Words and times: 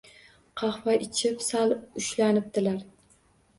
Qahva 0.61 0.95
ichib 1.09 1.45
sal 1.49 1.77
ushlanibdilar 2.03 2.83